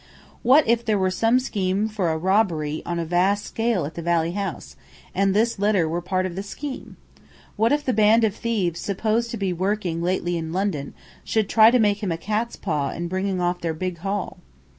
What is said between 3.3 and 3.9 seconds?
scale